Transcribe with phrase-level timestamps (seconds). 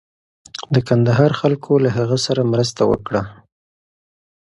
[0.73, 3.21] د کندهار خلکو له هغه سره مرسته وکړه.